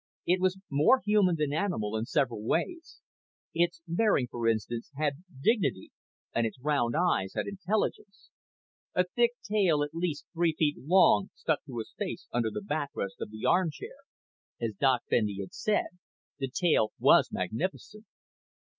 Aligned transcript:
It 0.25 0.41
was 0.41 0.57
more 0.71 0.99
human 1.05 1.35
than 1.35 1.53
animal 1.53 1.95
in 1.95 2.05
several 2.05 2.43
ways. 2.43 3.01
Its 3.53 3.83
bearing, 3.87 4.25
for 4.31 4.47
instance, 4.47 4.89
had 4.95 5.23
dignity, 5.43 5.91
and 6.33 6.47
its 6.47 6.59
round 6.59 6.95
eyes 6.95 7.33
had 7.35 7.45
intelligence. 7.45 8.31
A 8.95 9.03
thick 9.03 9.33
tail 9.47 9.83
at 9.83 9.93
least 9.93 10.25
three 10.33 10.55
feet 10.57 10.77
long 10.79 11.29
stuck 11.35 11.63
through 11.67 11.81
a 11.81 11.85
space 11.85 12.25
under 12.31 12.49
the 12.49 12.63
backrest 12.63 13.21
of 13.21 13.29
the 13.29 13.45
armchair. 13.45 13.97
As 14.59 14.73
Doc 14.73 15.03
Bendy 15.07 15.37
had 15.39 15.53
said, 15.53 15.89
the 16.39 16.49
tail 16.49 16.93
was 16.97 17.29
magnificent. 17.31 18.05